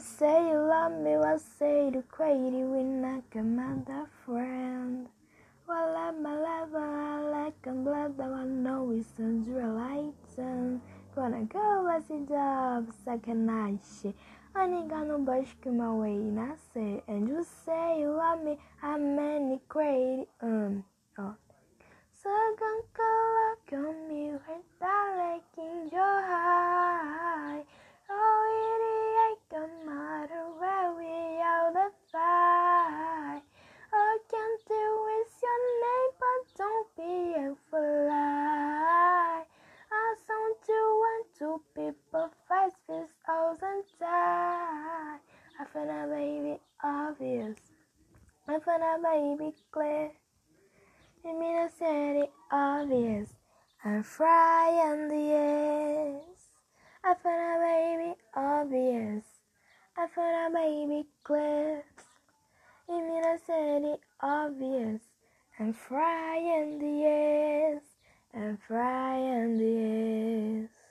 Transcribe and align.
say 0.00 0.48
you 0.48 0.58
love 0.58 0.92
me, 0.92 1.16
what 1.16 1.40
say 1.40 1.90
you 1.92 2.02
crazy 2.08 2.64
when 2.64 3.04
I 3.04 3.20
come 3.32 3.58
out 3.58 3.88
a 3.88 4.06
friend? 4.24 5.08
Well, 5.68 5.96
I'm 5.96 6.24
a 6.24 6.34
lover, 6.34 6.78
I 6.78 7.20
like 7.20 7.66
a 7.66 7.72
blood, 7.72 8.16
though 8.16 8.32
I 8.32 8.44
know 8.44 8.90
it's 8.90 9.12
a 9.18 9.22
real 9.22 9.78
item. 9.78 10.80
Gonna 11.14 11.44
go 11.44 11.88
as 11.94 12.10
a 12.10 12.18
dove, 12.20 12.94
second 13.04 13.46
night 13.46 13.80
shit. 14.00 14.14
I 14.54 14.64
ain't 14.64 14.88
got 14.88 15.06
no 15.06 15.18
bush 15.18 15.48
come 15.62 15.78
my 15.78 15.92
way, 15.92 16.14
and 16.14 16.38
I 16.38 16.52
say, 16.74 17.02
and 17.08 17.28
you 17.28 17.44
say 17.64 18.00
you 18.00 18.10
love 18.10 18.42
me, 18.42 18.58
I'm 18.82 19.16
many 19.16 19.60
crazy, 19.68 20.26
um, 20.40 20.84
oh. 21.18 21.34
So 22.22 22.30
gonna 22.58 22.82
go 22.94 23.21
obvious. 47.22 47.56
I 48.48 48.58
found 48.58 48.82
a 48.82 48.98
baby 49.02 49.54
clear. 49.70 50.10
You 51.24 51.38
mean 51.38 51.68
said 51.78 52.16
it 52.16 52.32
obvious. 52.50 53.28
I'm 53.84 54.02
frying 54.02 55.08
the 55.08 55.32
ass. 55.36 56.48
I 57.04 57.14
found 57.22 57.62
a 57.62 57.66
baby 57.66 58.14
obvious. 58.34 59.24
I 59.96 60.06
found 60.08 60.54
a 60.54 60.58
baby 60.58 61.06
clips. 61.22 62.04
You 62.88 63.00
mean 63.00 63.22
said 63.46 63.82
it 63.82 64.00
obvious. 64.20 65.00
I'm 65.60 65.72
frying 65.72 66.78
the 66.80 67.06
ass. 67.06 67.82
I'm 68.34 68.58
frying 68.66 69.58
the 69.58 70.64
ass. 70.64 70.81